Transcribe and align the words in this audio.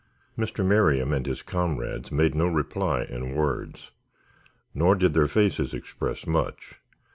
Mr. 0.35 0.65
Merriam 0.65 1.13
and 1.13 1.27
his 1.27 1.43
comrades 1.43 2.11
made 2.11 2.33
no 2.33 2.47
reply 2.47 3.03
in 3.03 3.35
words. 3.35 3.91
Nor 4.73 4.95
did 4.95 5.13
their 5.13 5.27
faces 5.27 5.75
express 5.75 6.25
much. 6.25 6.77